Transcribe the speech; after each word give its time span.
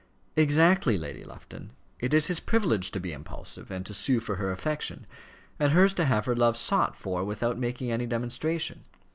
"Exactly, 0.35 0.97
Lady 0.97 1.23
Lufton. 1.23 1.73
It 1.99 2.11
is 2.11 2.25
his 2.25 2.39
privilege 2.39 2.89
to 2.89 2.99
be 2.99 3.13
impulsive 3.13 3.69
and 3.69 3.85
to 3.85 3.93
sue 3.93 4.19
for 4.19 4.37
her 4.37 4.49
affection, 4.51 5.05
and 5.59 5.73
hers 5.73 5.93
to 5.93 6.05
have 6.05 6.25
her 6.25 6.35
love 6.35 6.57
sought 6.57 6.97
for 6.97 7.23
without 7.23 7.59
making 7.59 7.91
any 7.91 8.07
demonstration. 8.07 8.85